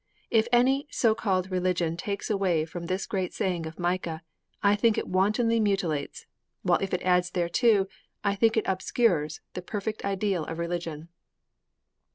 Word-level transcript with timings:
_"If 0.31 0.47
any 0.51 0.87
so 0.89 1.13
called 1.13 1.51
religion 1.51 1.95
takes 1.95 2.31
away 2.31 2.65
from 2.65 2.87
this 2.87 3.05
great 3.05 3.35
saying 3.35 3.67
of 3.67 3.77
Micah, 3.77 4.23
I 4.63 4.75
think 4.75 4.97
it 4.97 5.07
wantonly 5.07 5.59
mutilates, 5.59 6.25
while 6.63 6.79
if 6.81 6.91
it 6.91 7.03
adds 7.03 7.29
thereto, 7.29 7.85
I 8.23 8.33
think 8.33 8.57
it 8.57 8.65
obscures, 8.67 9.41
the 9.53 9.61
perfect 9.61 10.03
ideal 10.03 10.43
of 10.45 10.57
religion.' 10.57 11.09